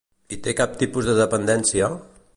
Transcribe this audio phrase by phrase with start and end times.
[0.37, 1.95] I té cap tipus de dependència?